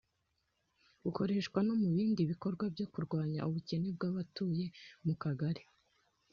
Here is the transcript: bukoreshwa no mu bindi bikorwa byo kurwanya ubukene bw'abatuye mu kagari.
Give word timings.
bukoreshwa 1.03 1.59
no 1.67 1.73
mu 1.81 1.87
bindi 1.95 2.21
bikorwa 2.31 2.65
byo 2.73 2.85
kurwanya 2.93 3.39
ubukene 3.49 3.87
bw'abatuye 3.95 4.65
mu 5.05 5.13
kagari. 5.21 5.63